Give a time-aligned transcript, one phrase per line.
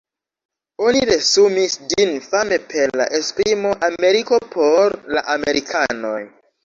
[0.85, 6.17] Oni resumis ĝin fame per la esprimo "Ameriko por la amerikanoj".